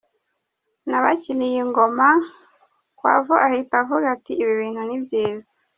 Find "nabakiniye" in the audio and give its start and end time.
0.89-1.57